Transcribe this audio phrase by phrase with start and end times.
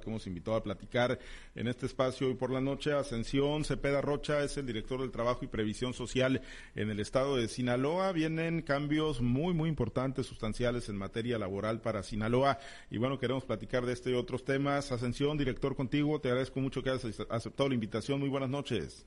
[0.00, 1.18] que hemos invitado a platicar
[1.54, 2.92] en este espacio hoy por la noche.
[2.92, 6.42] Ascensión Cepeda Rocha es el director del Trabajo y Previsión Social
[6.74, 8.12] en el estado de Sinaloa.
[8.12, 12.58] Vienen cambios muy, muy importantes, sustanciales en materia laboral para Sinaloa.
[12.90, 14.92] Y bueno, queremos platicar de este y otros temas.
[14.92, 18.20] Ascensión, director contigo, te agradezco mucho que hayas aceptado la invitación.
[18.20, 19.06] Muy buenas noches.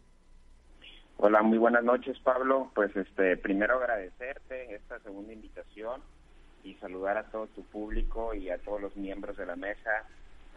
[1.18, 2.72] Hola, muy buenas noches, Pablo.
[2.74, 6.02] Pues este, primero agradecerte esta segunda invitación
[6.64, 10.06] y saludar a todo tu público y a todos los miembros de la mesa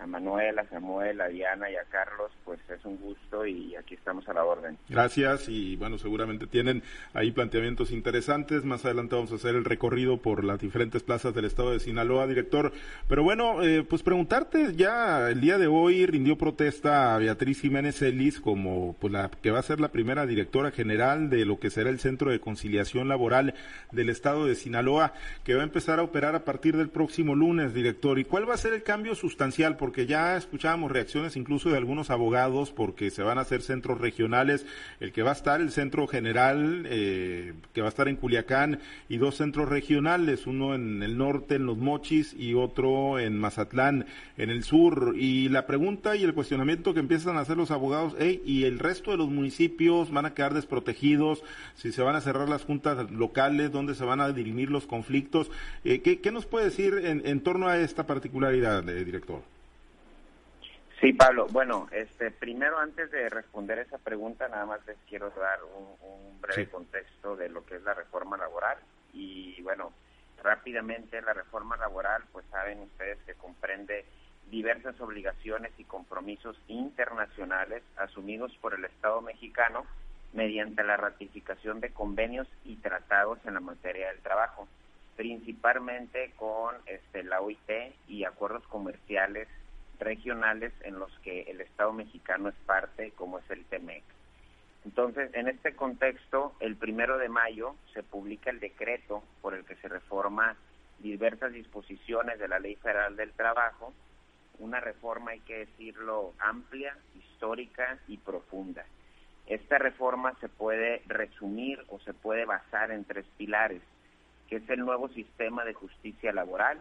[0.03, 3.95] a Manuel, a Samuel, a Diana y a Carlos, pues es un gusto y aquí
[3.95, 4.77] estamos a la orden.
[4.89, 6.83] Gracias y bueno, seguramente tienen
[7.15, 8.65] ahí planteamientos interesantes.
[8.65, 12.27] Más adelante vamos a hacer el recorrido por las diferentes plazas del estado de Sinaloa,
[12.27, 12.73] director.
[13.09, 18.03] Pero bueno, eh, pues preguntarte, ya el día de hoy rindió protesta a Beatriz Jiménez
[18.03, 21.71] Ellis como pues la que va a ser la primera directora general de lo que
[21.71, 23.55] será el Centro de Conciliación Laboral
[23.93, 25.13] del estado de Sinaloa,
[25.45, 28.19] que va a empezar a operar a partir del próximo lunes, director.
[28.19, 29.77] ¿Y cuál va a ser el cambio sustancial?
[29.83, 34.67] porque ya escuchábamos reacciones incluso de algunos abogados porque se van a hacer centros regionales,
[35.01, 38.81] el que va a estar el centro general, eh, que va a estar en Culiacán,
[39.09, 44.07] y dos centros regionales, uno en el norte, en Los Mochis, y otro en Mazatlán,
[44.37, 45.15] en el sur.
[45.17, 49.11] Y la pregunta y el cuestionamiento que empiezan a hacer los abogados, ¿y el resto
[49.11, 51.43] de los municipios van a quedar desprotegidos?
[51.75, 55.51] Si se van a cerrar las juntas locales, ¿dónde se van a dirimir los conflictos?
[55.85, 59.43] Eh, ¿qué, nos puede decir en, torno a esta particularidad, eh, director?
[61.03, 61.49] Sí, Pablo.
[61.51, 66.69] Bueno, este, primero antes de responder esa pregunta, nada más les quiero dar un, breve
[66.69, 68.79] contexto de lo que es la reforma laboral.
[69.13, 69.93] Y bueno,
[70.45, 74.05] rápidamente la reforma laboral, pues saben ustedes que comprende
[74.49, 79.85] diversas obligaciones y compromisos internacionales asumidos por el Estado mexicano
[80.33, 84.69] mediante la ratificación de convenios y tratados en la materia del trabajo,
[85.17, 89.49] principalmente con este, la OIT y acuerdos comerciales
[90.03, 94.05] regionales en los que el Estado mexicano es parte, como es el TEMEC.
[94.85, 99.77] Entonces, en este contexto, el primero de mayo se publica el decreto por el que
[99.77, 100.57] se reforma
[100.99, 103.93] diversas disposiciones de la Ley Federal del Trabajo,
[104.59, 108.85] una reforma, hay que decirlo, amplia, histórica y profunda.
[109.47, 113.83] Esta reforma se puede resumir o se puede basar en tres pilares,
[114.49, 116.79] que es el nuevo sistema de justicia laboral,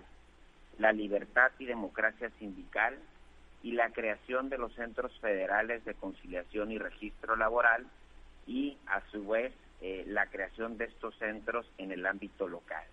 [0.81, 2.97] la libertad y democracia sindical
[3.61, 7.85] y la creación de los centros federales de conciliación y registro laboral
[8.47, 12.83] y a su vez eh, la creación de estos centros en el ámbito local.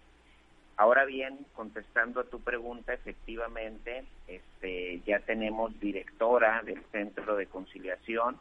[0.76, 8.38] Ahora bien, contestando a tu pregunta, efectivamente, este, ya tenemos directora del centro de conciliación,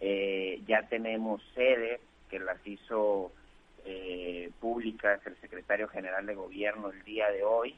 [0.00, 2.00] eh, ya tenemos sedes
[2.30, 3.32] que las hizo
[3.84, 7.76] eh, públicas el secretario general de gobierno el día de hoy,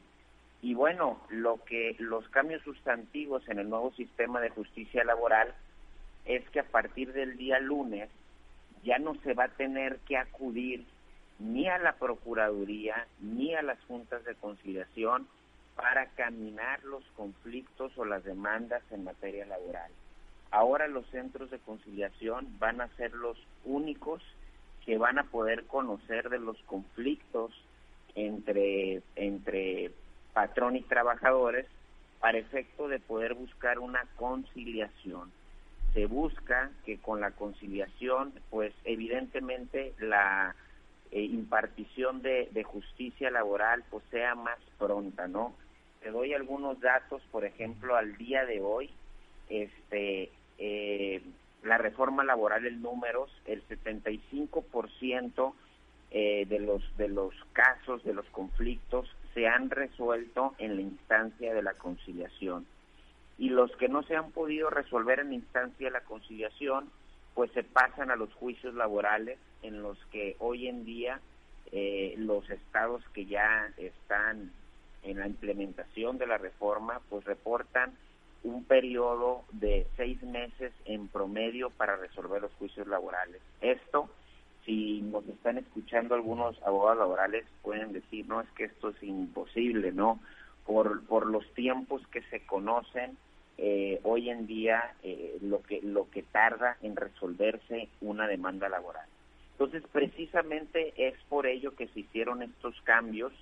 [0.61, 5.53] y bueno, lo que los cambios sustantivos en el nuevo sistema de justicia laboral
[6.25, 8.09] es que a partir del día lunes
[8.83, 10.85] ya no se va a tener que acudir
[11.39, 15.27] ni a la Procuraduría ni a las juntas de conciliación
[15.75, 19.91] para caminar los conflictos o las demandas en materia laboral.
[20.51, 24.21] Ahora los centros de conciliación van a ser los únicos
[24.85, 27.51] que van a poder conocer de los conflictos
[28.13, 29.91] entre, entre
[30.33, 31.65] patrón y trabajadores
[32.19, 35.31] para efecto de poder buscar una conciliación.
[35.93, 40.55] Se busca que con la conciliación, pues evidentemente la
[41.11, 45.53] eh, impartición de, justicia laboral pues sea más pronta, ¿no?
[46.01, 48.89] Te doy algunos datos, por ejemplo, al día de hoy,
[49.49, 51.21] este, eh,
[51.63, 55.53] la reforma laboral en números, el 75%
[56.11, 61.53] eh, de los de los casos, de los conflictos se han resuelto en la instancia
[61.53, 62.65] de la conciliación.
[63.37, 66.89] Y los que no se han podido resolver en la instancia de la conciliación,
[67.33, 71.19] pues se pasan a los juicios laborales en los que hoy en día
[71.71, 74.51] eh, los estados que ya están
[75.03, 77.93] en la implementación de la reforma, pues reportan
[78.43, 83.41] un periodo de seis meses en promedio para resolver los juicios laborales.
[83.61, 84.09] Esto
[84.65, 89.91] si nos están escuchando algunos abogados laborales pueden decir, no, es que esto es imposible,
[89.91, 90.19] ¿no?
[90.65, 93.17] Por, por los tiempos que se conocen
[93.57, 99.05] eh, hoy en día, eh, lo, que, lo que tarda en resolverse una demanda laboral.
[99.53, 103.33] Entonces, precisamente es por ello que se hicieron estos cambios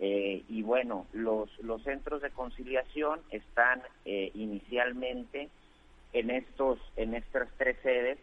[0.00, 5.48] eh, y bueno, los, los centros de conciliación están inicialmente
[6.12, 8.18] en, estos, en estas tres sedes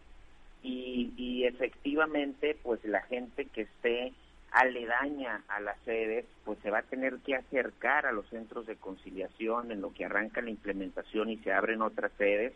[0.64, 4.14] y, y efectivamente pues la gente que esté
[4.52, 8.76] aledaña a las sedes, pues se va a tener que acercar a los centros de
[8.76, 12.54] conciliación en lo que arranca la implementación y se abren otras sedes.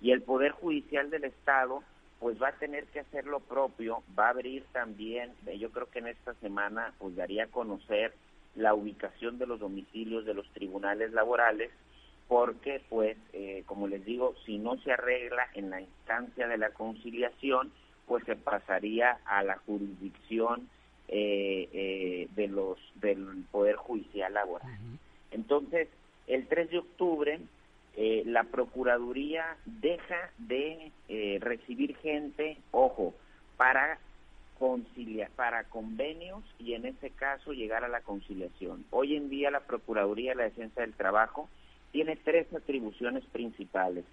[0.00, 1.82] Y el Poder Judicial del Estado,
[2.20, 5.98] pues va a tener que hacer lo propio, va a abrir también, yo creo que
[5.98, 8.14] en esta semana, pues daría a conocer
[8.54, 11.70] la ubicación de los domicilios de los tribunales laborales,
[12.28, 16.70] porque, pues, eh, como les digo, si no se arregla en la instancia de la
[16.70, 17.72] conciliación,
[18.06, 20.68] pues se pasaría a la jurisdicción
[21.08, 24.68] eh, eh, de los del Poder Judicial Laboral.
[25.30, 25.88] Entonces,
[26.26, 27.40] el 3 de octubre,
[27.96, 30.90] eh, la Procuraduría deja de
[31.40, 33.14] recibir gente, ojo,
[33.56, 34.00] para
[34.58, 38.84] conciliar, para convenios y en ese caso llegar a la conciliación.
[38.90, 41.48] Hoy en día la Procuraduría de la Defensa del Trabajo
[41.92, 44.04] tiene tres atribuciones principales,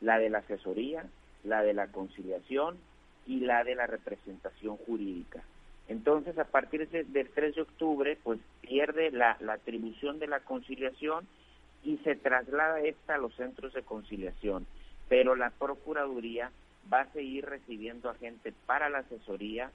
[0.00, 1.04] la de la asesoría,
[1.44, 2.76] la de la conciliación
[3.26, 5.42] y la de la representación jurídica.
[5.88, 11.26] Entonces, a partir del 3 de octubre, pues pierde la, atribución de la conciliación
[11.82, 14.66] y se traslada esta a los centros de conciliación.
[15.08, 16.52] Pero la Procuraduría
[16.92, 19.72] va a seguir recibiendo a gente para la asesoría.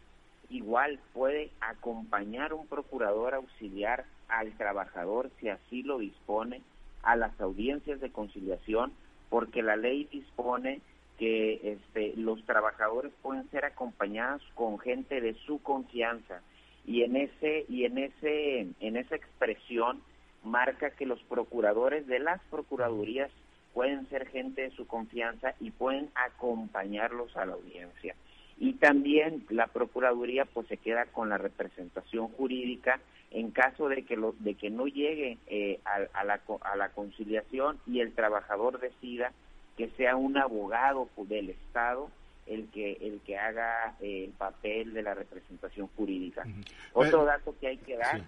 [0.50, 6.62] Igual puede acompañar un procurador auxiliar al trabajador si así lo dispone
[7.06, 8.92] a las audiencias de conciliación,
[9.30, 10.82] porque la ley dispone
[11.18, 16.42] que este, los trabajadores pueden ser acompañados con gente de su confianza.
[16.86, 20.02] Y en ese y en ese en esa expresión
[20.44, 23.32] marca que los procuradores de las procuradurías
[23.74, 28.16] pueden ser gente de su confianza y pueden acompañarlos a la audiencia.
[28.58, 33.00] Y también la procuraduría pues se queda con la representación jurídica
[33.36, 37.78] en caso de que lo, de que no llegue eh, a, la, a la conciliación
[37.86, 39.34] y el trabajador decida
[39.76, 42.10] que sea un abogado del Estado
[42.48, 46.46] el que el que haga eh, el papel de la representación jurídica.
[46.94, 48.22] Otro dato que hay que dar,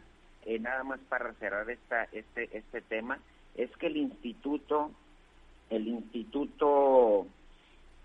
[0.46, 3.20] eh, nada más para cerrar esta este este tema,
[3.56, 4.92] es que el instituto
[5.70, 7.28] el instituto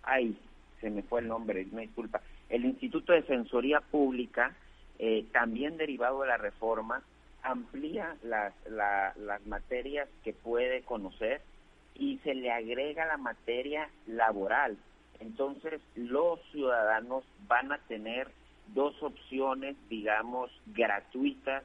[0.05, 0.39] ay
[0.81, 4.55] se me fue el nombre, me disculpa, el Instituto de Defensoría Pública,
[5.05, 7.03] eh, también derivado de la reforma,
[7.43, 11.41] amplía las, las materias que puede conocer
[11.97, 14.79] y se le agrega la materia laboral.
[15.19, 18.29] Entonces, los ciudadanos van a tener
[18.69, 21.65] dos opciones, digamos, gratuitas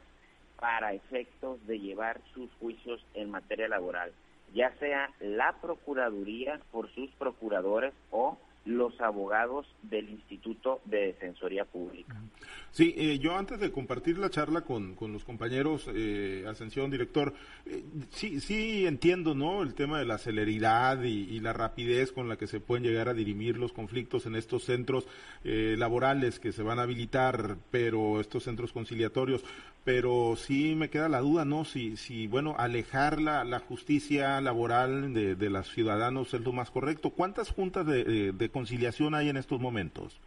[0.60, 4.14] para efectos de llevar sus juicios en materia laboral,
[4.56, 12.16] ya sea la Procuraduría por sus procuradores o los abogados del Instituto de Defensoría Pública.
[12.72, 17.34] Sí, eh, yo antes de compartir la charla con, con los compañeros, eh, Ascensión, director,
[17.66, 19.64] eh, sí, sí entiendo, ¿no?
[19.64, 23.14] El tema de la celeridad y, la rapidez con la que se pueden llegar a
[23.14, 25.08] dirimir los conflictos en estos centros
[25.44, 29.44] eh, laborales que se van a habilitar, pero estos centros conciliatorios,
[29.88, 31.64] pero sí me queda la duda, ¿no?
[31.64, 36.72] Si, si bueno, alejar la, la justicia laboral de, de los ciudadanos es lo más
[36.72, 37.12] correcto.
[37.12, 40.20] ¿Cuántas juntas de, de conciliación hay en estos momentos?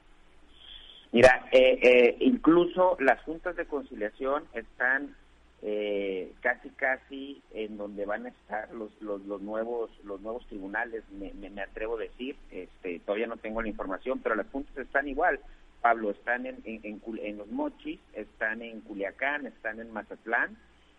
[1.12, 5.14] Mira, eh, eh, incluso las juntas de conciliación están
[5.60, 11.04] eh, casi casi en donde van a estar los, los, los nuevos los nuevos tribunales
[11.10, 15.06] me, me, atrevo a decir este todavía no tengo la información pero las juntas están
[15.06, 15.38] igual
[15.80, 20.56] Pablo están en, en, en, los Mochis están en Culiacán están en Mazatlán.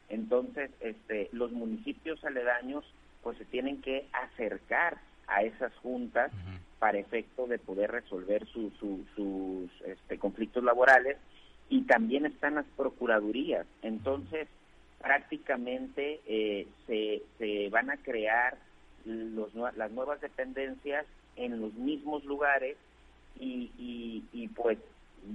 [0.10, 2.84] Entonces este los municipios aledaños
[3.24, 4.98] pues se tienen que acercar
[5.28, 6.32] a esas juntas
[6.80, 8.74] para efecto de poder resolver sus
[9.86, 11.18] este, conflictos laborales.
[11.70, 13.66] Y también están las procuradurías.
[13.82, 14.48] Entonces,
[15.00, 18.58] prácticamente eh, se, se van a crear
[19.06, 21.06] los, las nuevas dependencias
[21.38, 22.78] en los mismos lugares
[23.40, 24.78] y, y, pues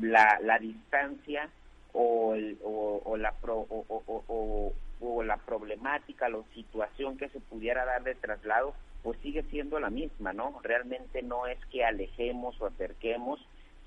[0.00, 1.48] la, la distancia
[1.92, 8.14] o, el, o, la o, o, la problemática, la situación que se pudiera dar de
[8.14, 10.58] traslado pues sigue siendo la misma, ¿no?
[10.62, 13.40] Realmente no es que alejemos o acerquemos,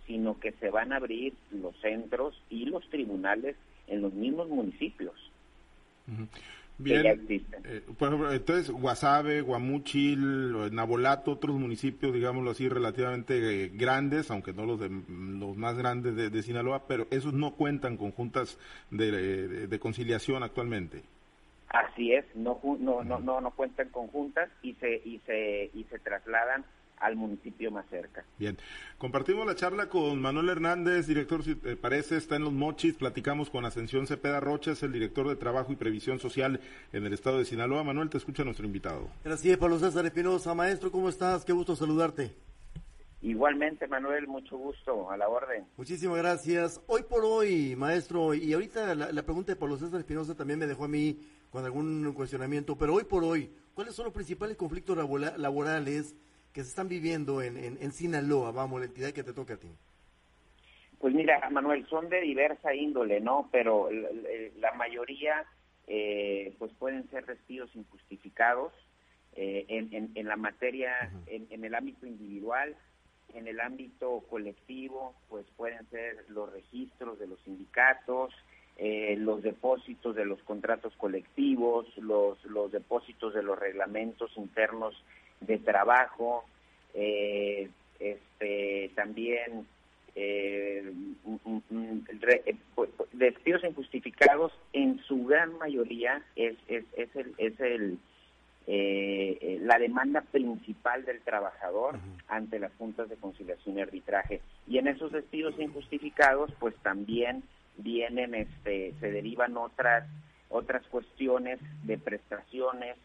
[0.08, 5.16] sino que se van a abrir los centros y los tribunales en los mismos municipios.
[6.80, 14.32] Bien, eh, por ejemplo, entonces Guasave, Guamuchil, Nabolato, otros municipios, digámoslo así, relativamente eh, grandes,
[14.32, 18.58] aunque no los de, los más grandes de, Sinaloa, pero esos no cuentan con juntas
[18.92, 21.04] de conciliación actualmente.
[21.70, 25.84] Así es, no, no, no, no, no cuentan con juntas y se, y se, y
[25.84, 26.66] se trasladan
[27.00, 28.24] al municipio más cerca.
[28.38, 28.58] Bien,
[28.98, 33.50] compartimos la charla con Manuel Hernández, director, si te parece, está en Los Mochis, platicamos
[33.50, 36.60] con Ascensión Cepeda Rochas, el director de Trabajo y Previsión Social
[36.94, 37.84] en el estado de Sinaloa.
[37.84, 39.10] Manuel, te escucha nuestro invitado.
[39.24, 40.54] Gracias, Pablo César Espinosa.
[40.54, 41.46] Maestro, ¿cómo estás?
[41.46, 42.34] Qué gusto saludarte.
[43.22, 45.66] Igualmente, Manuel, mucho gusto, a la orden.
[45.76, 46.80] Muchísimas gracias.
[46.88, 50.68] Hoy por hoy, maestro, y ahorita la, la pregunta de Pablo César Espinosa también me
[50.68, 54.98] dejó a mí con algún cuestionamiento, pero hoy por hoy, ¿cuáles son los principales conflictos
[55.38, 56.16] laborales
[56.60, 59.70] que se están viviendo en, en, Sinaloa, vamos, la entidad que te toca a ti?
[61.00, 63.48] Pues mira, Manuel, son de diversa índole, ¿no?
[63.50, 63.90] Pero
[64.58, 65.46] la, mayoría,
[65.88, 68.74] eh, pues pueden ser despidos injustificados
[69.38, 72.76] eh, en, en, la materia, en el ámbito individual,
[73.34, 78.34] en el ámbito colectivo, pues pueden ser los registros de los sindicatos,
[78.76, 84.96] eh, los depósitos de los contratos colectivos, los, los depósitos de los reglamentos internos
[85.42, 86.46] de trabajo,
[86.94, 87.70] eh,
[88.00, 89.68] este, también
[90.16, 90.92] eh,
[92.76, 98.00] pues, despidos injustificados en su gran mayoría es, es, es el, es el
[98.72, 104.42] eh, la demanda principal del trabajador ante las juntas de conciliación y arbitraje.
[104.68, 107.42] Y en esos despidos injustificados, pues también
[107.78, 110.08] vienen, este, se derivan otras,
[110.50, 112.96] otras cuestiones de prestaciones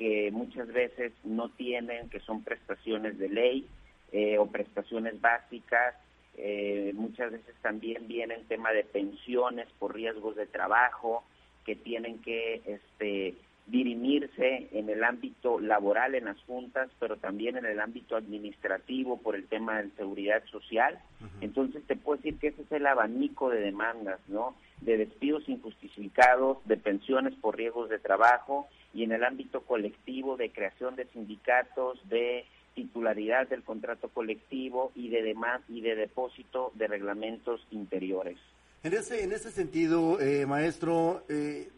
[0.00, 3.68] que muchas veces no tienen, que son prestaciones de ley
[4.12, 5.94] eh, o prestaciones básicas.
[6.38, 11.22] Eh, muchas veces también vienen tema de pensiones por riesgos de trabajo
[11.66, 13.34] que tienen que este,
[13.66, 19.34] dirimirse en el ámbito laboral en las juntas, pero también en el ámbito administrativo por
[19.34, 20.98] el tema de seguridad social.
[21.42, 24.54] Entonces te puedo decir que ese es el abanico de demandas, ¿no?
[24.80, 30.50] De despidos injustificados, de pensiones por riesgos de trabajo y en el ámbito colectivo de
[30.50, 32.44] creación de sindicatos, de
[32.74, 38.38] titularidad del contrato colectivo y de demás y de depósito de reglamentos interiores.
[38.82, 41.68] En ese en ese sentido, eh, maestro, eh,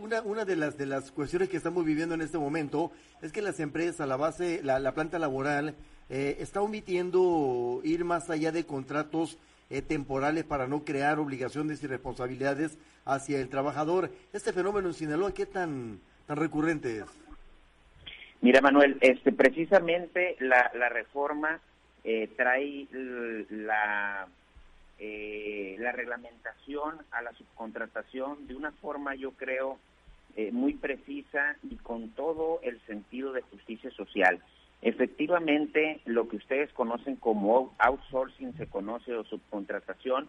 [0.00, 2.90] una, una de las de las cuestiones que estamos viviendo en este momento
[3.22, 5.74] es que las empresas, la base, la, la planta laboral,
[6.08, 9.38] eh, está omitiendo ir más allá de contratos
[9.70, 14.10] eh, temporales para no crear obligaciones y responsabilidades hacia el trabajador.
[14.32, 17.06] Este fenómeno en Sinaloa, ¿qué tan, tan recurrente es?
[18.40, 21.58] Mira, Manuel, este, precisamente la, la reforma
[22.04, 22.86] eh, trae
[23.50, 24.28] la
[25.00, 29.78] eh, la reglamentación a la subcontratación de una forma, yo creo,
[30.34, 34.42] eh, muy precisa y con todo el sentido de justicia social.
[34.82, 40.28] Efectivamente, lo que ustedes conocen como outsourcing se conoce o subcontratación,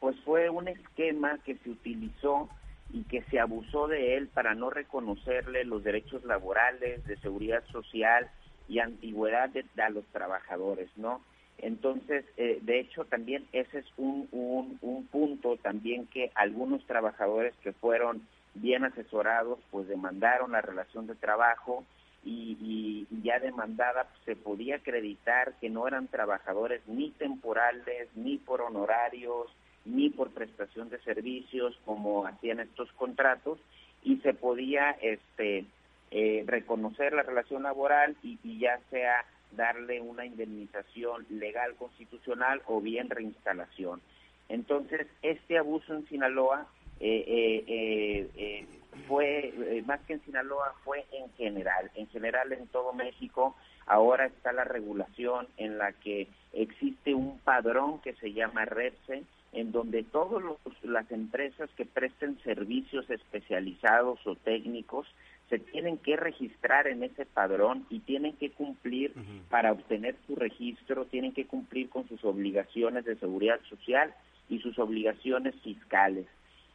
[0.00, 2.50] pues fue un esquema que se utilizó
[2.92, 8.30] y que se abusó de él para no reconocerle los derechos laborales, de seguridad social
[8.68, 11.20] y antigüedad de, a los trabajadores, ¿no?
[11.58, 17.72] Entonces, eh, de hecho, también ese es un, un, punto también que algunos trabajadores que
[17.72, 18.22] fueron
[18.54, 21.84] bien asesorados, pues demandaron la relación de trabajo
[22.24, 28.62] y, ya demandada pues, se podía acreditar que no eran trabajadores ni temporales, ni por
[28.62, 29.48] honorarios,
[29.94, 33.58] ni por prestación de servicios como hacían estos contratos
[34.02, 35.64] y se podía este
[36.10, 43.10] eh, reconocer la relación laboral y ya sea darle una indemnización legal constitucional o bien
[43.10, 44.00] reinstalación.
[44.48, 46.66] Entonces, este abuso en Sinaloa
[46.98, 48.66] eh, eh, eh,
[49.06, 53.56] fue, más que en Sinaloa, fue en general, en general en todo México.
[53.86, 59.72] Ahora está la regulación en la que existe un padrón que se llama REPSE, en
[59.72, 60.42] donde todas
[60.82, 65.06] las empresas que presten servicios especializados o técnicos
[65.48, 69.12] se tienen que registrar en ese padrón y tienen que cumplir
[69.48, 74.14] para obtener su registro, tienen que cumplir con sus obligaciones de seguridad social
[74.48, 76.26] y sus obligaciones fiscales.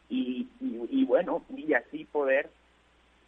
[0.09, 2.49] Y, y, bueno, y así poder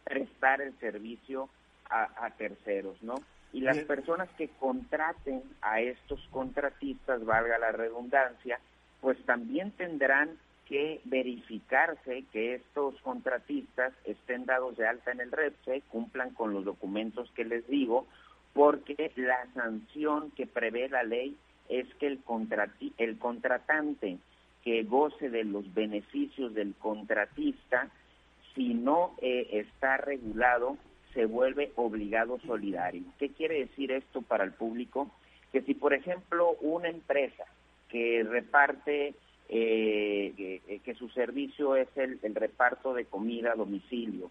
[0.04, 1.48] prestar el servicio
[1.90, 3.14] a, terceros, ¿no?
[3.54, 8.60] Y las personas que contraten a estos contratistas, valga la redundancia,
[9.00, 15.82] pues también tendrán que verificarse que estos contratistas estén dados de alta en el REPSE,
[15.88, 18.06] cumplan con los documentos que les digo,
[18.52, 21.36] porque la sanción que prevé la ley
[21.70, 22.20] es que el,
[22.98, 24.18] el contratante
[24.62, 27.88] que goce de los beneficios del contratista,
[28.54, 30.76] si no eh, está regulado,
[31.14, 33.04] se vuelve obligado solidario.
[33.18, 35.10] ¿Qué quiere decir esto para el público?
[35.52, 37.44] Que si, por ejemplo, una empresa
[37.88, 39.14] que reparte
[39.48, 44.30] eh, que, su servicio es el, reparto de comida a domicilio,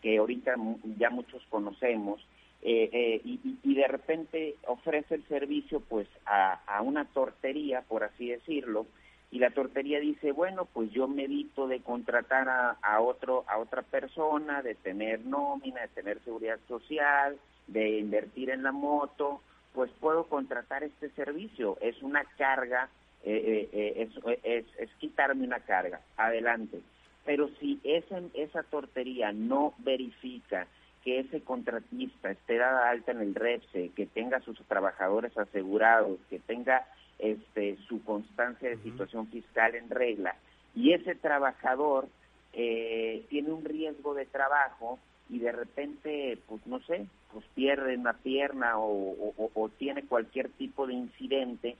[0.00, 0.54] que ahorita
[0.98, 2.26] ya muchos conocemos,
[2.62, 8.86] eh, eh, y, de repente ofrece el servicio pues a, una tortería, por así decirlo,
[9.30, 13.58] y la tortería dice, bueno, pues yo me evito de contratar a, a, otro, a
[13.58, 19.42] otra persona, de tener nómina, de tener seguridad social, de invertir en la moto,
[19.74, 21.76] pues puedo contratar este servicio.
[21.80, 22.88] Es una carga,
[23.24, 26.00] eh, eh, eh, es, es, quitarme una carga.
[26.16, 26.80] Adelante.
[27.26, 30.68] Pero si esa, esa tortería no verifica
[31.02, 36.38] que ese contratista esté dada alta en el REPSE, que tenga sus trabajadores asegurados, que
[36.38, 36.86] tenga
[37.18, 40.36] este, su constancia de situación fiscal en regla,
[40.74, 42.08] y ese trabajador
[42.52, 48.74] tiene un riesgo de trabajo, y de repente, pues no sé, pues pierde una pierna
[48.76, 51.76] o, tiene cualquier tipo de incidente,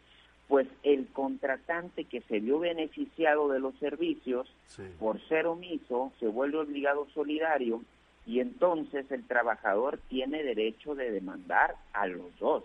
[0.48, 4.48] pues el contratante que se vio beneficiado de los servicios,
[4.98, 7.82] por ser omiso, se vuelve obligado solidario
[8.26, 12.64] y entonces el trabajador tiene derecho de demandar a los dos,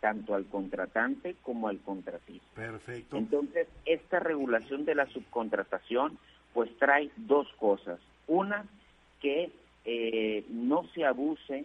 [0.00, 2.46] tanto al contratante como al contratista.
[2.54, 3.16] Perfecto.
[3.16, 6.18] Entonces, esta regulación de la subcontratación,
[6.52, 7.98] pues trae dos cosas.
[8.26, 8.66] Una,
[9.20, 9.50] que
[9.90, 11.64] eh, no se abuse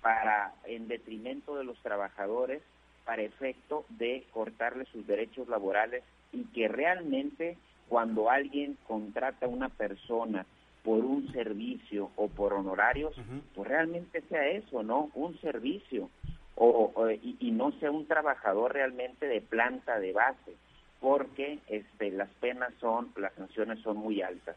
[0.00, 2.62] para en detrimento de los trabajadores
[3.04, 9.70] para efecto de cortarle sus derechos laborales y que realmente cuando alguien contrata a una
[9.70, 10.46] persona
[10.84, 13.12] por un servicio o por honorarios,
[13.56, 15.10] pues realmente sea eso, ¿no?
[15.14, 16.10] Un servicio
[16.54, 20.54] o, y, no sea un trabajador realmente de planta de base,
[21.00, 24.56] porque este, las penas son, las sanciones son muy altas.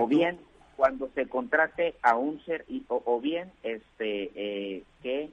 [0.00, 0.38] o bien
[0.76, 5.30] cuando se contrate a un ser o, bien este eh, que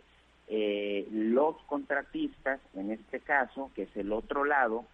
[0.47, 4.85] eh, los contratistas en este caso que es el otro lado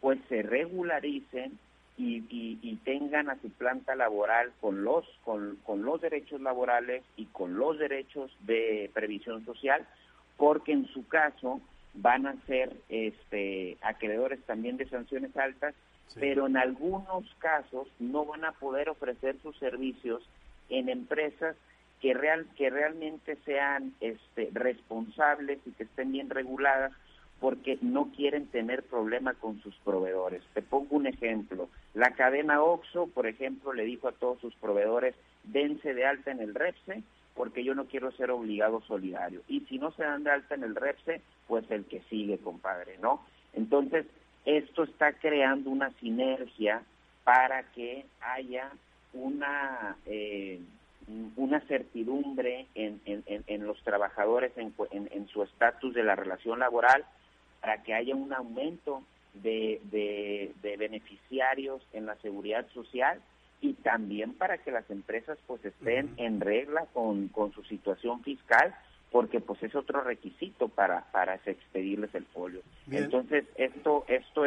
[0.00, 1.58] pues se regularicen
[1.98, 7.24] y, y, tengan a su planta laboral con los con, con los derechos laborales y
[7.26, 9.86] con los derechos de previsión social
[10.36, 11.60] porque en su caso
[11.96, 15.74] van a ser este acreedores también de sanciones altas
[16.14, 20.22] pero en algunos casos no van a poder ofrecer sus servicios
[20.68, 21.56] en empresas
[22.00, 26.92] que real que realmente sean este, responsables y que estén bien reguladas
[27.40, 30.42] porque no quieren tener problemas con sus proveedores.
[30.54, 31.68] Te pongo un ejemplo.
[31.92, 36.40] La cadena OXO, por ejemplo, le dijo a todos sus proveedores, dense de alta en
[36.40, 37.02] el REPSE
[37.36, 39.42] porque yo no quiero ser obligado solidario.
[39.46, 42.98] Y si no se dan de alta en el REPSE, pues el que sigue, compadre,
[42.98, 43.24] ¿no?
[43.52, 44.06] Entonces,
[44.44, 46.82] esto está creando una sinergia
[47.24, 48.70] para que haya
[49.12, 50.60] una, eh,
[51.36, 57.04] una certidumbre en, en, los trabajadores en, en su estatus de la relación laboral,
[57.60, 59.02] para que haya un aumento
[59.42, 59.80] de,
[60.62, 63.20] de, beneficiarios en la seguridad social
[63.60, 68.74] y también para que las empresas pues estén en regla con, con su situación fiscal
[69.10, 72.60] porque pues es otro requisito para para expedirles el folio.
[72.90, 74.44] Entonces esto esto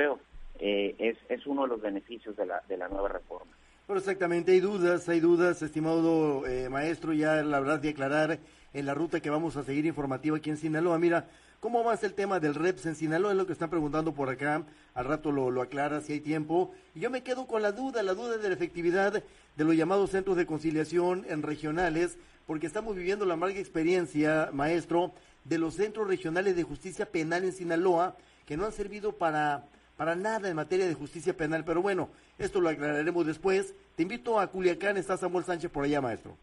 [0.59, 3.51] eh, es es uno de los beneficios de la de la nueva reforma.
[3.87, 8.37] Bueno, exactamente, hay dudas, hay dudas, estimado eh, maestro, ya la verdad de aclarar
[8.71, 10.99] en la ruta que vamos a seguir informativa aquí en Sinaloa.
[10.99, 11.25] Mira,
[11.59, 13.31] ¿cómo va a ser el tema del REPS en Sinaloa?
[13.31, 16.71] Es lo que están preguntando por acá, al rato lo, lo aclara si hay tiempo.
[16.95, 19.23] Y yo me quedo con la duda, la duda de la efectividad
[19.55, 25.11] de los llamados centros de conciliación en regionales, porque estamos viviendo la amarga experiencia, maestro,
[25.43, 29.65] de los centros regionales de justicia penal en Sinaloa, que no han servido para,
[29.97, 31.63] para nada en materia de justicia penal.
[31.65, 33.75] Pero bueno, esto lo aclararemos después.
[33.95, 36.35] Te invito a Culiacán, está Samuel Sánchez por allá, maestro.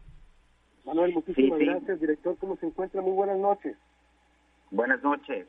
[0.85, 2.37] Manuel, muchísimas gracias, director.
[2.39, 3.01] ¿Cómo se encuentra?
[3.01, 3.75] Muy buenas noches.
[4.71, 5.47] Buenas noches.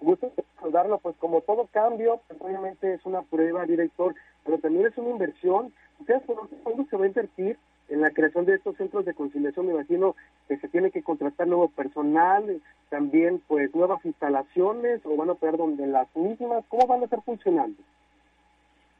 [0.00, 4.96] Gusto saludarlo, pues como todo cambio, pues, obviamente es una prueba, director, pero también es
[4.96, 5.72] una inversión.
[5.98, 6.22] ¿Ustedes
[6.62, 7.58] cuándo se va a invertir
[7.90, 10.14] en la creación de estos centros de conciliación me imagino
[10.48, 15.56] que se tiene que contratar nuevo personal, también pues nuevas instalaciones o van a operar
[15.56, 17.82] donde las mismas, ¿cómo van a estar funcionando?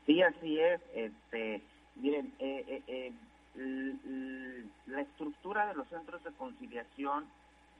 [0.07, 0.81] Sí, así es.
[0.95, 1.63] Este,
[1.97, 3.13] miren, eh, eh,
[3.57, 7.27] eh, la estructura de los centros de conciliación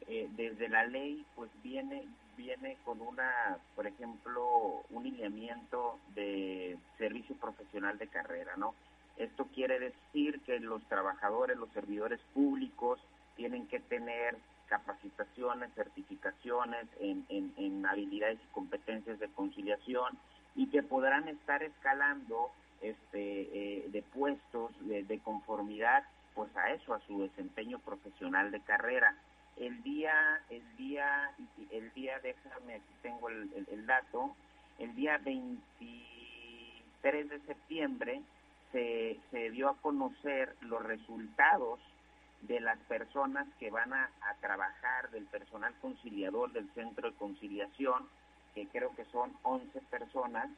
[0.07, 2.05] desde la ley pues viene
[2.37, 8.75] viene con una, por ejemplo, un lineamiento de servicio profesional de carrera, ¿no?
[9.17, 12.99] Esto quiere decir que los trabajadores, los servidores públicos
[13.37, 14.37] tienen que tener
[14.67, 20.17] capacitaciones, certificaciones en, habilidades y competencias de conciliación
[20.55, 27.01] y que podrán estar escalando este, eh, de puestos de, conformidad pues a eso, a
[27.01, 29.15] su desempeño profesional de carrera.
[29.61, 31.31] El día, el día,
[31.71, 34.35] el día, déjame, aquí tengo el, dato,
[34.79, 38.23] el día 23 de septiembre
[38.73, 41.79] se, se dio a conocer los resultados
[42.41, 48.09] de las personas que van a, trabajar, del personal conciliador del centro de conciliación,
[48.55, 50.49] que creo que son 11 personas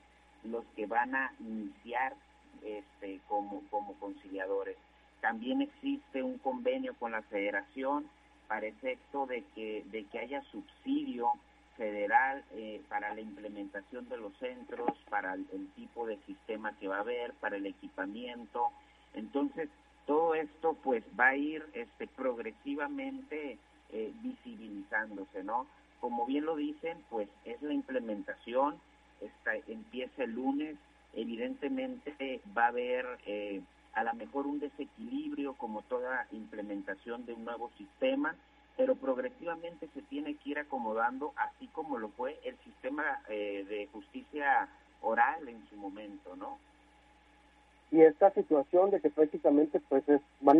[0.44, 2.14] los que van a iniciar
[2.62, 4.76] este, como, como conciliadores.
[5.20, 8.08] También existe un convenio con la federación
[8.52, 11.30] para efecto de que, de que haya subsidio
[11.78, 16.98] federal eh, para la implementación de los centros, para el, tipo de sistema que va
[16.98, 18.68] a haber, para el equipamiento.
[19.14, 19.70] Entonces,
[20.06, 23.56] todo esto pues va a ir este, progresivamente
[23.90, 25.66] eh, visibilizándose, ¿no?
[25.98, 28.78] Como bien lo dicen, pues es la implementación,
[29.22, 30.76] está, empieza el lunes,
[31.14, 33.62] evidentemente va a haber eh,
[34.46, 38.35] un desequilibrio como toda implementación de un nuevo sistema,
[38.76, 43.87] pero progresivamente se tiene que ir acomodando, así como lo fue el sistema eh, de
[43.92, 44.68] justicia
[45.02, 46.59] oral en su momento, ¿no?
[47.90, 50.59] Y esta situación de que prácticamente pues es, van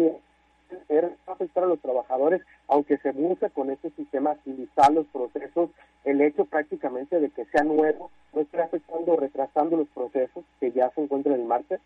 [1.27, 5.71] a afectar a los trabajadores, aunque se busca con este sistema agilizar los procesos,
[6.05, 10.73] el hecho prácticamente de que sea nuevo no está afectando o retrasando los procesos que
[10.73, 11.79] ya se encuentran en marcha.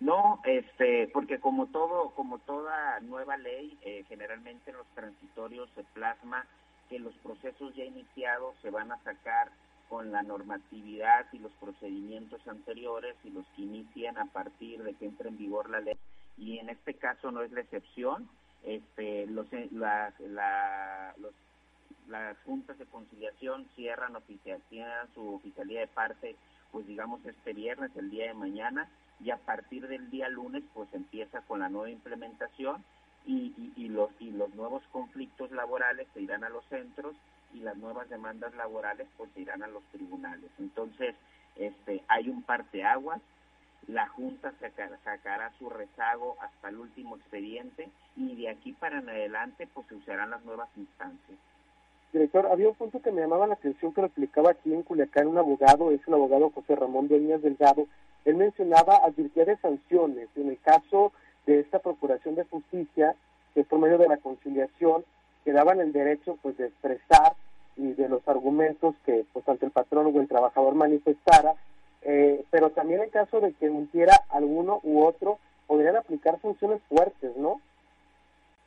[0.00, 5.84] No, este, porque como todo, como toda nueva ley, eh, generalmente en los transitorios se
[5.84, 6.46] plasma
[6.88, 9.50] que los procesos ya iniciados se van a sacar
[9.90, 15.04] con la normatividad y los procedimientos anteriores y los que inician a partir de que
[15.04, 15.96] entre en vigor la ley.
[16.38, 18.28] Y en este caso no es la excepción.
[18.64, 20.14] Este, los, las,
[22.08, 24.62] las juntas de conciliación cierran oficial,
[25.14, 26.36] su oficialidad de parte,
[26.72, 28.88] pues digamos este viernes, el día de mañana,
[29.22, 32.82] y a partir del día lunes pues empieza con la nueva implementación
[33.26, 37.14] y, los, y los nuevos conflictos laborales se irán a los centros
[37.54, 40.50] y las nuevas demandas laborales pues se irán a los tribunales.
[40.58, 41.14] Entonces,
[41.56, 43.20] este, hay un parteaguas,
[43.86, 49.08] la Junta sacará, sacará su rezago hasta el último expediente y de aquí para en
[49.08, 51.38] adelante pues se usarán las nuevas instancias.
[52.12, 55.28] Director, había un punto que me llamaba la atención que lo explicaba aquí en Culiacán
[55.28, 57.86] un abogado, es el abogado José Ramón Dueñas Delgado,
[58.24, 61.12] él mencionaba advirtió de sanciones en el caso
[61.46, 63.14] de esta Procuración de Justicia,
[63.54, 65.04] que por medio de la conciliación,
[65.44, 67.34] que daban el derecho pues de expresar
[67.76, 71.54] y de los argumentos que pues ante el patrón o el trabajador manifestara,
[72.02, 77.36] eh, pero también en caso de que mintiera alguno u otro, podrían aplicar sanciones fuertes,
[77.36, 77.60] ¿no?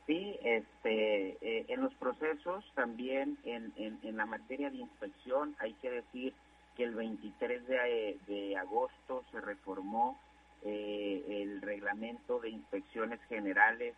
[0.08, 5.74] Sí, este, eh, en los procesos también en, en, en la materia de inspección hay
[5.74, 6.34] que decir
[6.76, 10.18] que el 23 de, de agosto se reformó
[10.66, 13.96] eh, el reglamento de inspecciones generales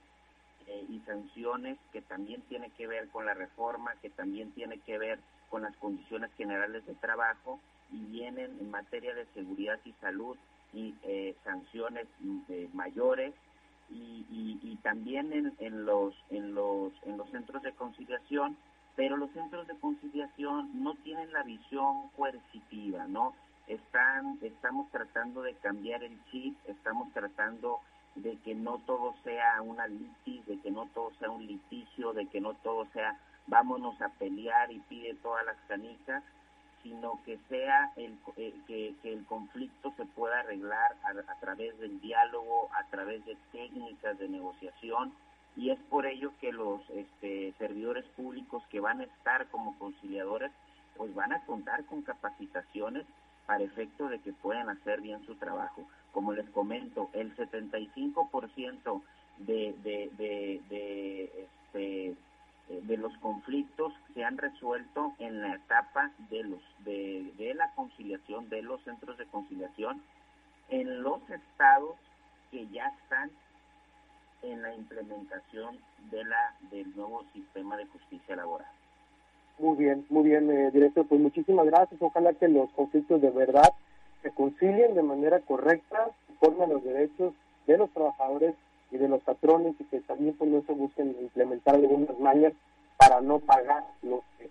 [0.68, 4.98] eh, y sanciones que también tiene que ver con la reforma, que también tiene que
[4.98, 5.20] ver
[5.52, 7.60] con las condiciones generales de trabajo
[7.92, 10.38] y vienen en materia de seguridad y salud
[10.74, 12.08] y eh, sanciones
[12.74, 13.34] mayores
[13.92, 18.58] y, y, y también en, en, los en los en los centros de conciliación
[18.96, 23.34] pero los centros de conciliación no tienen la visión coercitiva, ¿no?
[23.68, 27.80] Están, estamos tratando de cambiar el chip, estamos tratando
[28.16, 32.28] de que no todo sea una litis, de que no todo sea un litigio, de
[32.28, 36.24] que no todo sea vámonos a pelear y pide todas las canicas,
[36.82, 42.70] sino que sea el, eh, que, el conflicto se pueda arreglar a través del diálogo,
[42.74, 45.12] a través de técnicas de negociación
[45.56, 50.52] y es por ello que los este, servidores públicos que van a estar como conciliadores
[50.98, 53.06] pues van a contar con capacitaciones
[53.46, 55.88] para efecto de que puedan hacer bien su trabajo.
[56.12, 59.02] Como les comento, el 75%
[59.40, 62.16] de, de, de, de, este,
[62.70, 68.50] de los conflictos se han resuelto en la etapa de, los, de, de la conciliación,
[68.50, 70.02] de los centros de conciliación,
[70.70, 71.96] en los estados
[72.52, 73.30] que ya están
[74.52, 75.78] en la implementación
[76.12, 78.68] de la del nuevo sistema de justicia laboral.
[79.58, 81.08] Muy bien, muy bien, eh, director.
[81.08, 82.02] Pues muchísimas gracias.
[82.02, 83.70] Ojalá que los conflictos de verdad
[84.22, 87.34] se concilien de manera correcta, formen los derechos
[87.68, 88.56] de los trabajadores
[88.92, 92.54] y de los patrones y que también por eso busquen implementar algunas mañas
[92.98, 94.50] para no pagar lo que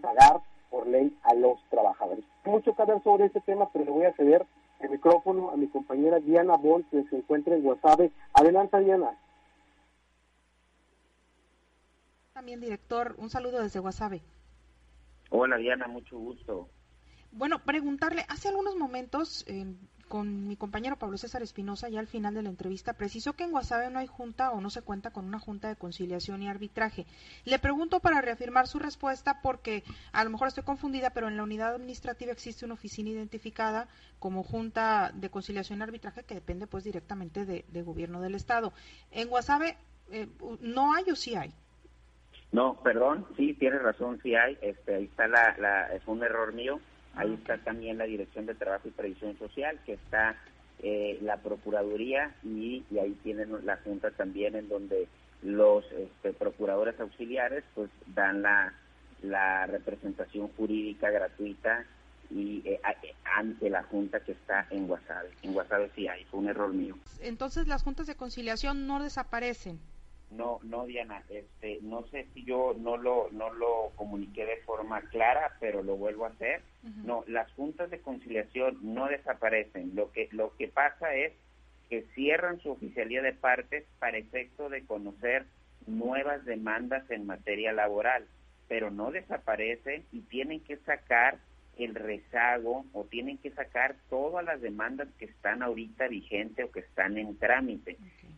[0.00, 2.24] pagar por ley a los trabajadores.
[2.44, 4.46] mucho que hablar sobre este tema, pero le voy a ceder
[4.80, 8.10] el micrófono a mi compañera Diana Bol, que se encuentra en Guasave.
[8.34, 9.16] Adelante, Diana.
[12.36, 14.20] También, director, un saludo desde Guasave.
[15.30, 16.68] Hola, Diana, mucho gusto.
[17.32, 19.46] Bueno, preguntarle, hace algunos momentos
[20.06, 23.52] con mi compañero Pablo César Espinosa, ya al final de la entrevista, precisó que en
[23.52, 27.06] Guasave no hay junta o no se cuenta con una junta de conciliación y arbitraje.
[27.46, 31.42] Le pregunto para reafirmar su respuesta porque a lo mejor estoy confundida, pero en la
[31.42, 36.84] unidad administrativa existe una oficina identificada como junta de conciliación y arbitraje que depende pues
[36.84, 38.74] directamente de, gobierno del Estado.
[39.10, 39.78] En Guasave
[40.10, 40.28] eh,
[40.60, 41.54] no hay o sí hay.
[42.56, 46.54] No, perdón, sí, tienes razón, sí hay, este, ahí está la, la, es un error
[46.54, 46.80] mío,
[47.14, 50.36] ahí está también la Dirección de Trabajo y Previsión Social, que está
[50.78, 55.06] eh, la Procuraduría y, ahí tienen la Junta también en donde
[55.42, 58.72] los este, procuradores auxiliares pues dan la
[59.22, 61.84] la representación jurídica gratuita
[62.30, 65.30] y eh, eh, ante la junta que está en Guasave.
[65.42, 66.96] En Guasave sí hay, fue un error mío.
[67.20, 69.78] Entonces las juntas de conciliación no desaparecen.
[70.30, 75.00] No, no Diana, este, no sé si yo no lo no lo comuniqué de forma
[75.02, 76.62] clara, pero lo vuelvo a hacer.
[77.04, 79.94] No, las juntas de conciliación no desaparecen.
[79.94, 81.32] Lo que lo que pasa es
[81.88, 85.46] que cierran su oficialía de partes para efecto de conocer
[85.86, 88.26] nuevas demandas en materia laboral,
[88.68, 91.38] pero no desaparecen y tienen que sacar
[91.76, 96.80] el rezago o tienen que sacar todas las demandas que están ahorita vigentes o que
[96.80, 97.96] están en trámite.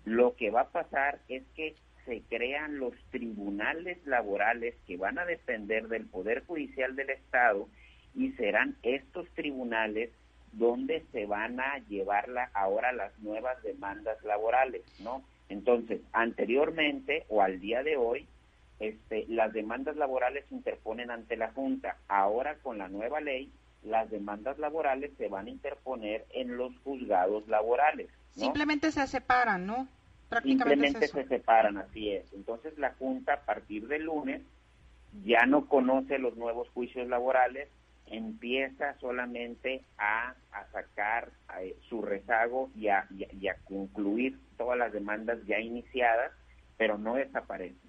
[0.09, 5.27] Lo que va a pasar es que se crean los tribunales laborales que van a
[5.27, 7.69] depender del Poder Judicial del Estado
[8.15, 10.11] y serán estos tribunales
[10.53, 15.23] donde se van a llevarla ahora las nuevas demandas laborales, ¿no?
[15.51, 18.27] Entonces, anteriormente o al día de hoy,
[18.81, 21.99] este, las demandas laborales se interponen ante la Junta.
[22.09, 27.47] Ahora con la nueva ley, las demandas laborales se van a interponer en los juzgados
[27.47, 28.09] laborales.
[28.31, 29.89] Simplemente se separan, ¿no?
[30.43, 32.33] Simplemente se separan, así es.
[32.33, 34.43] Entonces la Junta a partir del lunes
[35.25, 37.69] ya no conoce los nuevos juicios laborales,
[38.07, 40.35] empieza solamente a,
[40.73, 46.33] sacar eh, su rezago y a, y a concluir todas las demandas ya iniciadas,
[46.77, 47.89] pero no desaparece.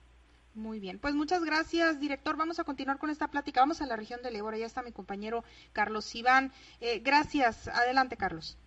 [0.56, 2.36] Muy bien, pues muchas gracias, director.
[2.36, 3.62] Vamos a continuar con esta plática.
[3.62, 4.58] Vamos a la región de Lebora.
[4.58, 6.52] Ya está mi compañero Carlos Iván.
[6.82, 7.68] Eh, gracias.
[7.68, 8.58] Adelante, Carlos.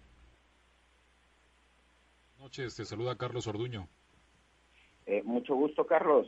[2.43, 2.75] Noches.
[2.75, 3.87] Te saluda Carlos Orduño.
[5.07, 6.27] Eh, mucho gusto, Carlos.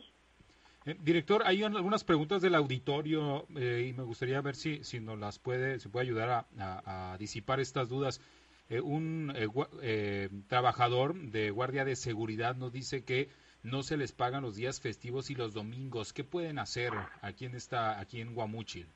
[0.87, 5.41] Eh, director, hay algunas preguntas del auditorio y me gustaría ver si, si nos las
[5.41, 8.21] puede, se puede ayudar a, disipar estas dudas.
[8.71, 9.35] un
[10.49, 13.29] trabajador de guardia de seguridad nos dice que
[13.65, 16.13] no se les pagan los días festivos y los domingos.
[16.13, 18.87] ¿Qué pueden hacer aquí en esta, aquí en Guamúchil?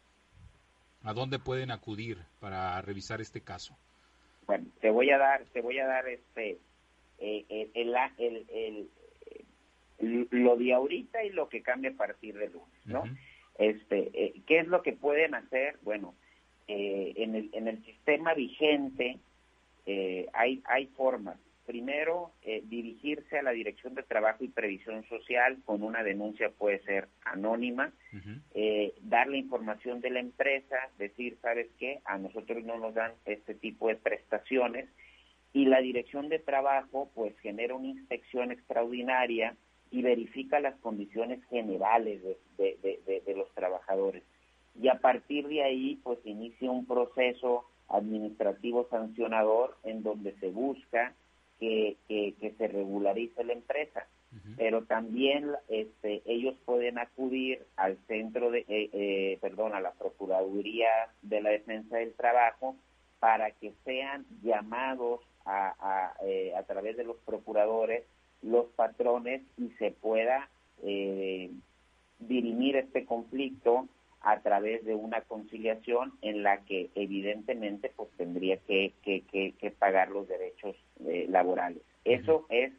[1.02, 3.76] ¿A dónde pueden acudir para revisar este caso?
[4.46, 6.59] Bueno, te voy a dar, te voy a dar este
[7.18, 8.90] eh, el, el,
[9.98, 13.04] el, lo de ahorita y lo que cambia a partir de lunes, ¿no?
[13.59, 15.78] Este, eh, ¿qué es lo que pueden hacer?
[15.83, 16.14] Bueno,
[16.68, 19.18] eh, en el en el sistema vigente
[20.35, 25.83] hay hay formas primero, eh, dirigirse a la Dirección de Trabajo y Previsión Social con
[25.83, 27.92] una denuncia puede ser anónima,
[28.54, 32.00] eh, dar la información de la empresa, decir, ¿sabes qué?
[32.07, 34.88] A nosotros no nos dan este tipo de prestaciones
[35.52, 39.56] y la Dirección de Trabajo pues genera una inspección extraordinaria
[39.90, 42.22] y verifica las condiciones generales
[42.58, 44.22] de, de los trabajadores.
[44.80, 51.14] Y a partir de ahí pues inicia un proceso administrativo sancionador en donde se busca
[51.58, 54.06] que, que, se regularice la empresa.
[54.58, 60.88] Pero también este, ellos pueden acudir al centro de, eh, eh, perdón, a la Procuraduría
[61.22, 62.76] de la Defensa del Trabajo
[63.20, 68.04] para que sean llamados a, a, eh, a través de los procuradores
[68.42, 70.48] los patrones y se pueda
[70.82, 71.50] eh,
[72.20, 73.88] dirimir este conflicto
[74.20, 80.11] a través de una conciliación en la que evidentemente pues tendría que, que, que, pagar
[80.11, 81.82] los derechos eh, laborales.
[82.04, 82.72] Eso es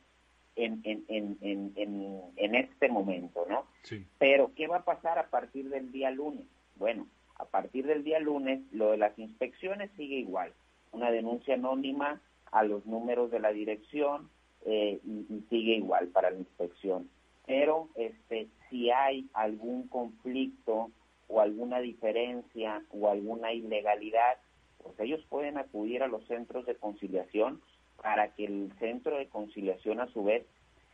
[0.56, 1.38] en, en, en,
[1.76, 3.66] en, en este momento, ¿no?
[3.84, 4.06] Sí.
[4.18, 6.46] Pero, ¿qué va a pasar a partir del día lunes?
[6.76, 10.52] Bueno, a partir del día lunes, lo de las inspecciones sigue igual.
[10.92, 12.22] Una denuncia anónima
[12.52, 14.30] a los números de la dirección
[14.66, 17.10] eh, y, y, sigue igual para la inspección.
[17.46, 20.92] Pero este, si hay algún conflicto
[21.28, 24.38] o alguna diferencia o alguna ilegalidad,
[24.84, 27.62] pues ellos pueden acudir a los centros de conciliación
[28.02, 30.46] para que el centro de conciliación a su vez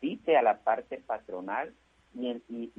[0.02, 1.74] cite a la parte patronal
[2.13, 2.72] y en, y,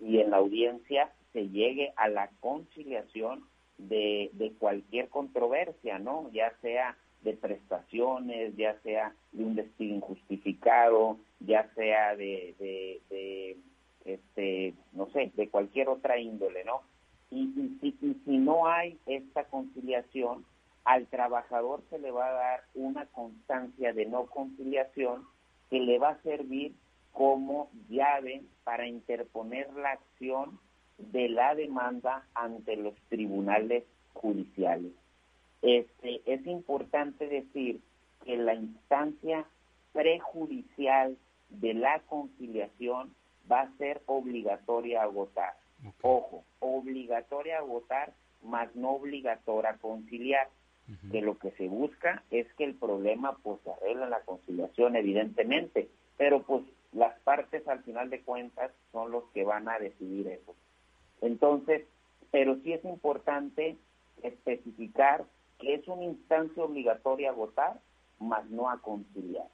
[0.00, 3.44] y, en la audiencia se llegue a la conciliación
[3.78, 6.30] de, de cualquier controversia, ¿no?
[6.32, 13.56] Ya sea de prestaciones, ya sea de un despido injustificado, ya sea de, de,
[14.04, 16.82] este, no sé, de cualquier otra índole, ¿no?
[17.30, 17.92] Y, y,
[18.24, 20.44] si no hay esta conciliación,
[20.84, 25.24] al trabajador se le va a dar una constancia de no conciliación
[25.68, 26.74] que le va a servir
[27.12, 30.58] como llave para interponer la acción
[30.98, 34.92] de la demanda ante los tribunales judiciales.
[35.62, 37.80] Este, es importante decir
[38.24, 39.44] que la instancia
[39.92, 41.16] prejudicial
[41.50, 43.14] de la conciliación
[43.50, 45.54] va a ser obligatoria a agotar.
[46.02, 50.48] Ojo, obligatoria a votar, más no obligatoria a conciliar.
[51.12, 54.96] Que lo que se busca es que el problema pues se arregle en la conciliación,
[54.96, 60.26] evidentemente, pero pues las partes al final de cuentas son los que van a decidir
[60.26, 60.56] eso.
[61.20, 61.86] Entonces,
[62.32, 63.76] pero sí es importante
[64.24, 65.24] especificar
[65.60, 67.80] que es una instancia obligatoria a votar,
[68.18, 69.46] más no a conciliar.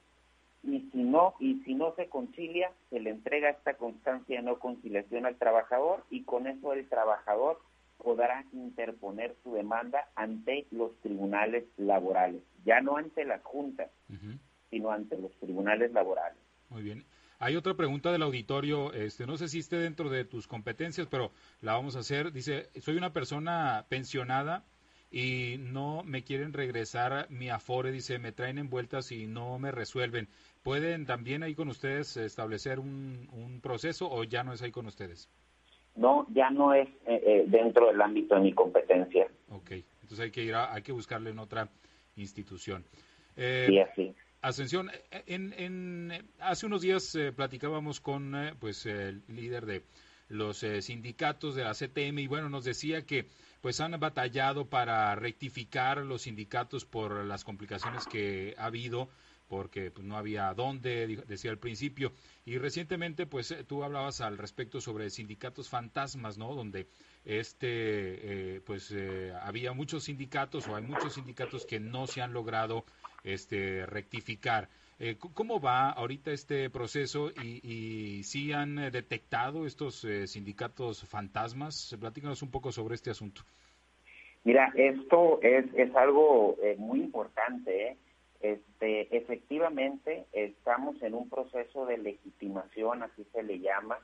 [0.62, 4.58] Y si no, y si no se concilia, se le entrega esta constancia de no
[4.58, 7.60] conciliación al trabajador y con eso el trabajador
[7.98, 13.90] podrá interponer su demanda ante los tribunales laborales, ya no ante las juntas,
[14.70, 16.38] sino ante los tribunales laborales.
[16.68, 17.04] Muy bien.
[17.38, 21.32] Hay otra pregunta del auditorio, este, no sé si esté dentro de tus competencias, pero
[21.60, 22.32] la vamos a hacer.
[22.32, 24.64] Dice, soy una persona pensionada
[25.10, 30.28] y no me quieren regresar mi afore, dice, me traen envueltas y no me resuelven.
[30.62, 34.86] ¿Pueden también ahí con ustedes establecer un, un proceso o ya no es ahí con
[34.86, 35.28] ustedes?
[35.94, 39.26] No, ya no es eh, eh, dentro del ámbito de mi competencia.
[39.50, 39.70] Ok,
[40.02, 41.68] entonces hay que ir hay que buscarle en otra
[42.16, 42.84] institución.
[43.36, 44.14] Eh, sí, así.
[44.46, 44.90] Ascensión,
[45.26, 49.82] en, en, hace unos días eh, platicábamos con eh, pues el líder de
[50.28, 53.26] los eh, sindicatos de la CTM y bueno, nos decía que
[53.60, 59.08] pues han batallado para rectificar los sindicatos por las complicaciones que ha habido
[59.48, 62.12] porque pues, no había dónde, decía al principio.
[62.44, 66.54] Y recientemente, pues tú hablabas al respecto sobre sindicatos fantasmas, ¿no?
[66.54, 66.88] Donde
[67.24, 68.94] este, pues
[69.42, 72.84] había muchos sindicatos o hay muchos sindicatos que no se han logrado
[73.24, 74.68] este, rectificar.
[74.98, 81.06] Eh, ¿Cómo va ahorita este proceso y, y si han eh, detectado estos eh, sindicatos
[81.06, 81.94] fantasmas?
[82.00, 83.42] Platícanos un poco sobre este asunto.
[84.44, 87.98] Mira, esto es, es algo muy importante.
[88.40, 93.98] Este, efectivamente, estamos en un proceso de legitimación, así se le llama,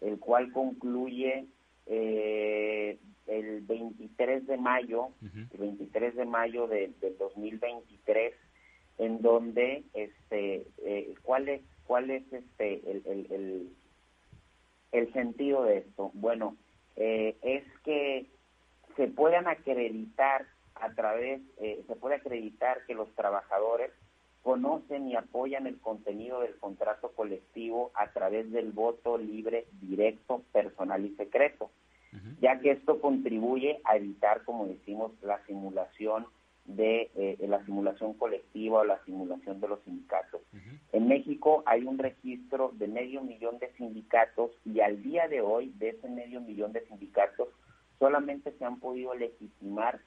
[0.00, 1.46] el cual concluye
[1.86, 8.34] el 23 de mayo, el 23 de mayo de, del 2023
[8.98, 13.72] en donde este eh, cuál es cuál es este el,
[14.92, 16.56] el, sentido de esto bueno
[16.96, 18.26] eh, es que
[18.96, 23.92] se puedan acreditar a través eh, se puede acreditar que los trabajadores
[24.42, 31.04] conocen y apoyan el contenido del contrato colectivo a través del voto libre directo personal
[31.04, 31.70] y secreto
[32.40, 36.26] ya que esto contribuye a evitar como decimos la simulación
[36.68, 40.42] de eh, la simulación colectiva o la simulación de los sindicatos.
[40.92, 45.72] En México hay un registro de medio millón de sindicatos y al día de hoy
[45.78, 47.48] de ese medio millón de sindicatos
[47.98, 50.00] solamente se han podido legitimar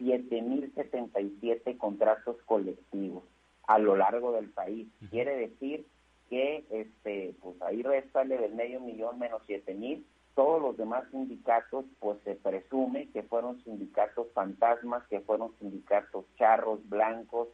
[0.00, 3.22] 7.077 contratos colectivos
[3.68, 4.88] a lo largo del país.
[5.10, 5.86] Quiere decir
[6.28, 10.02] que este pues ahí restale del medio millón menos 7.000
[10.38, 16.78] todos los demás sindicatos, pues se presume que fueron sindicatos fantasmas, que fueron sindicatos charros,
[16.88, 17.48] blancos,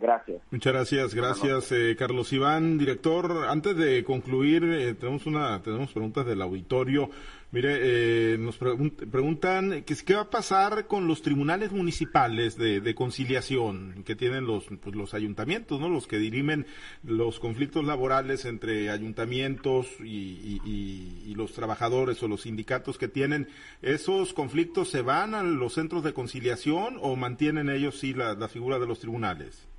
[0.00, 0.40] Gracias.
[0.50, 3.44] Muchas gracias, gracias eh, Carlos Iván, director.
[3.46, 7.10] Antes de concluir, eh, tenemos una, tenemos preguntas del auditorio.
[7.52, 7.78] Mire,
[8.34, 14.14] eh, nos preguntan que qué va a pasar con los tribunales municipales de, conciliación que
[14.14, 15.88] tienen los, pues, los ayuntamientos, ¿no?
[15.88, 16.64] Los que dirimen
[17.02, 23.48] los conflictos laborales entre ayuntamientos y, los trabajadores o los sindicatos que tienen.
[23.80, 28.48] ¿Esos conflictos se van a los centros de conciliación o mantienen ellos sí la, la
[28.48, 29.69] figura de los tribunales?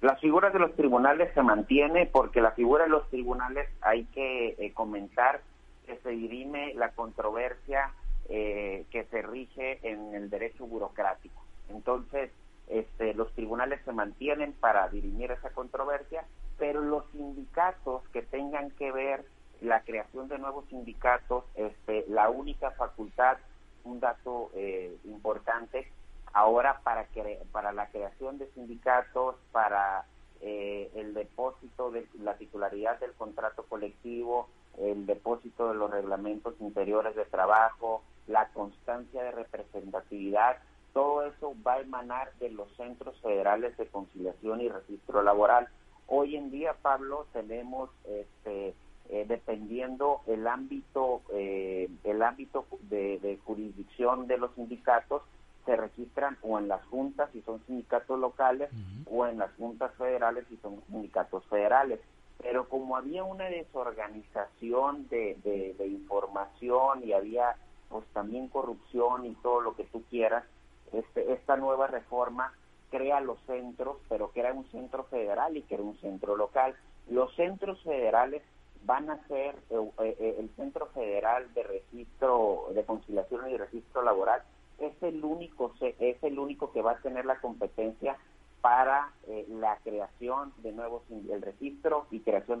[0.00, 4.56] Las figuras de los tribunales se mantiene porque la figura de los tribunales hay que
[4.58, 5.42] eh, comentar
[5.86, 7.92] que se dirime la controversia
[8.28, 11.42] eh, que se rige en el derecho burocrático.
[11.68, 12.30] Entonces,
[12.68, 16.24] este, los tribunales se mantienen para dirimir esa controversia,
[16.56, 19.24] pero los sindicatos que tengan que ver
[19.60, 23.36] la creación de nuevos sindicatos, este, la única facultad,
[23.84, 25.90] un dato eh, importante,
[26.32, 27.06] ahora para,
[27.52, 30.04] para la creación de sindicatos, para
[30.40, 37.14] eh, el depósito de la titularidad del contrato colectivo, el depósito de los reglamentos interiores
[37.16, 40.58] de trabajo, la constancia de representatividad,
[40.92, 45.68] todo eso va a emanar de los centros federales de conciliación y registro laboral.
[46.06, 48.74] Hoy en día, Pablo, tenemos este,
[49.08, 55.22] eh, dependiendo el ámbito eh, el ámbito de, jurisdicción de los sindicatos
[55.64, 58.70] se registran o en las juntas si son sindicatos locales
[59.10, 62.00] o en las juntas federales si son sindicatos federales.
[62.42, 67.56] Pero como había una desorganización de, información y había
[67.88, 70.44] pues también corrupción y todo lo que tú quieras,
[70.92, 72.52] este, esta nueva reforma
[72.90, 76.74] crea los centros, pero que era un centro federal y que era un centro local.
[77.08, 78.42] Los centros federales
[78.84, 84.42] van a ser eh, eh, el Centro Federal de Registro de Conciliación y Registro Laboral
[84.78, 88.16] es el único es el único que va a tener la competencia
[88.60, 91.29] para eh, la creación de nuevos registro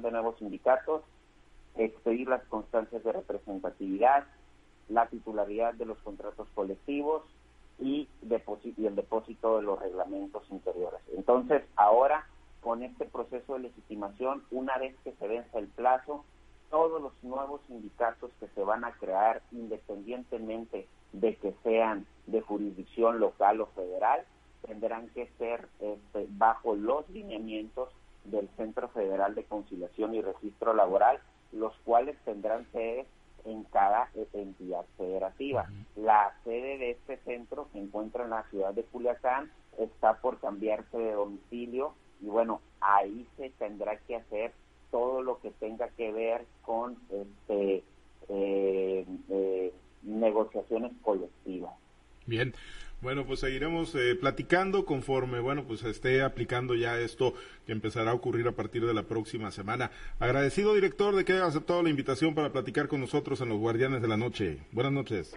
[0.02, 1.02] de nuevos sindicatos
[1.76, 4.24] expedir las constancias de representatividad
[4.88, 7.22] la titularidad de los contratos colectivos
[7.78, 11.00] y, y el depósito de los reglamentos interiores.
[11.16, 12.26] Entonces ahora
[12.60, 16.24] con este proceso de legitimación una vez que se vence el plazo
[16.70, 23.18] todos los nuevos sindicatos que se van a crear independientemente de que sean de jurisdicción
[23.18, 24.24] local o federal,
[24.64, 27.88] tendrán que ser este, bajo los lineamientos
[28.24, 31.18] del Centro Federal de Conciliación y Registro Laboral,
[31.52, 33.06] los cuales tendrán sede
[33.44, 35.66] en cada entidad federativa.
[35.96, 40.96] La sede de este centro se encuentra en la ciudad de Culiacán, está por cambiarse
[40.96, 44.52] de domicilio y bueno, ahí se tendrá que hacer
[44.90, 47.82] todo lo que tenga que ver con este
[48.28, 51.72] eh, eh, negociaciones colectivas.
[52.26, 52.54] Bien.
[53.02, 57.32] Bueno, pues seguiremos eh, platicando conforme, bueno, pues esté aplicando ya esto
[57.64, 59.90] que empezará a ocurrir a partir de la próxima semana.
[60.18, 64.02] Agradecido, director, de que haya aceptado la invitación para platicar con nosotros en los Guardianes
[64.02, 64.58] de la Noche.
[64.72, 65.34] Buenas noches.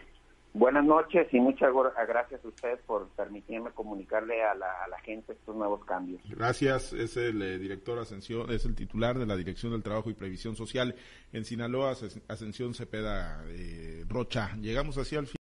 [0.53, 1.73] Buenas noches y muchas
[2.07, 6.21] gracias a ustedes por permitirme comunicarle a la, gente estos nuevos cambios.
[6.29, 10.13] Gracias, es el eh, director Ascensión, es el titular de la Dirección del Trabajo y
[10.13, 10.95] Previsión Social
[11.33, 11.95] en Sinaloa,
[12.27, 14.55] Ascensión Cepeda eh, Rocha.
[14.61, 15.31] Llegamos así al fin.